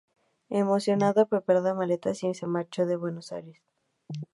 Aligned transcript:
Emocionado 0.49 1.27
preparó 1.27 1.61
maletas 1.75 2.23
y 2.23 2.33
se 2.33 2.47
marchó 2.47 2.87
de 2.87 2.95
Buenos 2.95 3.31
Aires. 3.31 3.61